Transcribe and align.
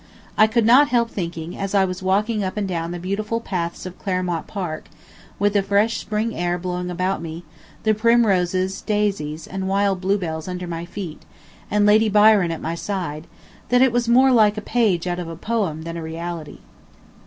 I 0.35 0.47
could 0.47 0.65
not 0.65 0.87
help 0.87 1.11
thinking, 1.11 1.55
as 1.55 1.75
I 1.75 1.85
was 1.85 2.01
walking 2.01 2.43
up 2.43 2.57
and 2.57 2.67
down 2.67 2.89
the 2.89 2.97
beautiful 2.97 3.39
paths 3.39 3.85
of 3.85 3.99
Claremont 3.99 4.47
Park, 4.47 4.89
with 5.37 5.53
the 5.53 5.61
fresh 5.61 5.97
spring 5.99 6.33
air 6.35 6.57
blowing 6.57 6.89
about 6.89 7.21
me, 7.21 7.43
the 7.83 7.93
primroses, 7.93 8.81
daisies, 8.81 9.45
and 9.45 9.67
wild 9.67 10.01
bluebells 10.01 10.47
under 10.47 10.65
my 10.65 10.85
feet, 10.85 11.21
and 11.69 11.85
Lady 11.85 12.09
Byron 12.09 12.49
at 12.49 12.61
my 12.63 12.73
side, 12.73 13.27
that 13.69 13.83
it 13.83 13.91
was 13.91 14.09
more 14.09 14.31
like 14.31 14.57
a 14.57 14.61
page 14.65 15.05
out 15.05 15.19
of 15.19 15.29
a 15.29 15.35
poem 15.35 15.83
than 15.83 15.97
a 15.97 16.01
reality. 16.01 16.57